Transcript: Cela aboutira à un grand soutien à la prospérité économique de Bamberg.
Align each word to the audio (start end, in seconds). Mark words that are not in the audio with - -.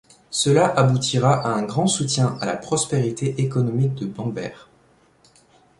Cela 0.31 0.65
aboutira 0.67 1.45
à 1.45 1.49
un 1.49 1.61
grand 1.61 1.85
soutien 1.85 2.35
à 2.41 2.47
la 2.47 2.57
prospérité 2.57 3.39
économique 3.39 3.93
de 3.93 4.07
Bamberg. 4.07 4.57